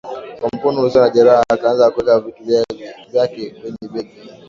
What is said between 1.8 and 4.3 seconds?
kuweka vitu vyake kwenye begi